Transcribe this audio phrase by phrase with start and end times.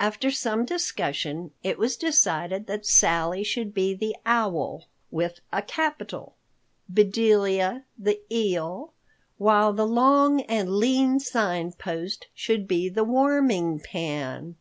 [0.00, 6.34] After some discussion, it was decided that Sally should be the Owl (with a capital),
[6.88, 8.94] Bedelia the Eel,
[9.36, 14.56] while the long and lean Sign Post should be the Warming Pan.